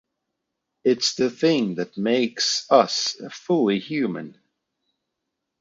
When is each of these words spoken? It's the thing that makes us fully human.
It's 0.83 1.13
the 1.13 1.29
thing 1.29 1.75
that 1.75 1.95
makes 1.95 2.65
us 2.71 3.15
fully 3.29 3.77
human. 3.77 4.35